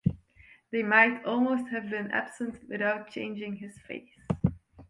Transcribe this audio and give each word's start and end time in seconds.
They 0.71 0.81
might 0.81 1.25
almost 1.25 1.67
have 1.69 1.91
been 1.91 2.09
absent 2.09 2.67
without 2.67 3.11
changing 3.11 3.57
his 3.57 3.77
face. 3.87 4.17